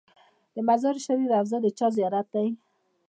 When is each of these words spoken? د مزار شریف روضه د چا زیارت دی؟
د 0.53 0.55
مزار 0.67 0.95
شریف 1.05 1.27
روضه 1.31 1.57
د 1.61 1.67
چا 1.77 1.87
زیارت 1.97 2.27
دی؟ 2.33 2.47